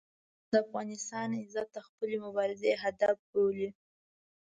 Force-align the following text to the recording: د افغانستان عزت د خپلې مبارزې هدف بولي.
د 0.51 0.53
افغانستان 0.65 1.29
عزت 1.41 1.67
د 1.73 1.77
خپلې 1.87 2.15
مبارزې 2.25 2.71
هدف 2.83 3.17
بولي. 3.31 3.69